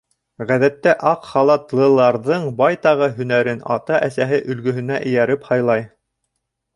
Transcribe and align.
Ғәҙәттә, 0.51 0.93
аҡ 1.09 1.25
халатлыларҙың 1.33 2.47
байтағы 2.61 3.09
һөнәрен 3.19 3.61
ата-әсәһе 3.75 4.39
өлгөһөнә 4.55 4.97
эйәреп 5.03 5.47
һайлай. 5.51 5.85